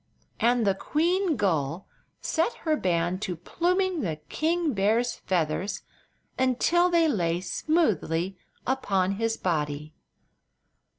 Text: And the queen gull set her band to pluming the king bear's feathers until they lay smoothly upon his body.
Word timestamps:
And 0.39 0.65
the 0.65 0.73
queen 0.73 1.35
gull 1.35 1.87
set 2.21 2.53
her 2.65 2.75
band 2.75 3.21
to 3.21 3.35
pluming 3.35 4.01
the 4.01 4.15
king 4.29 4.73
bear's 4.73 5.13
feathers 5.17 5.83
until 6.39 6.89
they 6.89 7.07
lay 7.07 7.39
smoothly 7.39 8.35
upon 8.65 9.11
his 9.17 9.37
body. 9.37 9.93